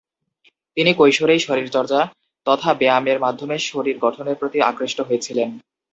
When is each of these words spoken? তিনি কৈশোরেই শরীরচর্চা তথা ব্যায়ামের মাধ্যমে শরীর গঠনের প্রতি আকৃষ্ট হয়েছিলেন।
তিনি 0.77 0.91
কৈশোরেই 0.93 1.39
শরীরচর্চা 1.39 1.99
তথা 2.47 2.69
ব্যায়ামের 2.73 3.17
মাধ্যমে 3.19 3.55
শরীর 3.69 3.95
গঠনের 3.99 4.35
প্রতি 4.35 4.57
আকৃষ্ট 4.61 4.99
হয়েছিলেন। 5.01 5.49